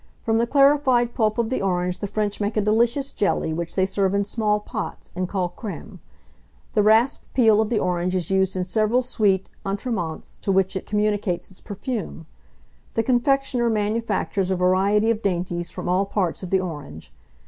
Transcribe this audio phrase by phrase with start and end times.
[0.23, 3.85] From the clarified pulp of the orange the French make a delicious jelly, which they
[3.85, 5.99] serve in small pots, and call crême.
[6.73, 10.87] The rasped peel of the orange is used in several sweet entremets, to which it
[10.87, 12.25] communicates its perfume.
[12.95, 17.13] The confectioner manufactures a variety of dainties from all parts of the orange.